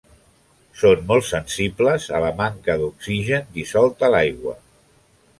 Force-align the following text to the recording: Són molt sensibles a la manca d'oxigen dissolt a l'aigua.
Són 0.83 1.01
molt 1.09 1.25
sensibles 1.25 2.07
a 2.19 2.21
la 2.23 2.31
manca 2.39 2.77
d'oxigen 2.81 3.45
dissolt 3.59 4.01
a 4.07 4.09
l'aigua. 4.15 4.55